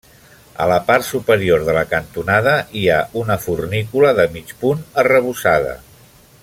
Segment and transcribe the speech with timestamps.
[0.63, 5.81] A la part superior de la cantonada hi ha una fornícula de mig punt arrebossada.